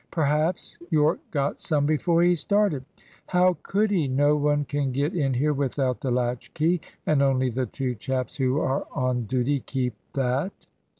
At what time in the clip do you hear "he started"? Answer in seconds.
2.23-2.85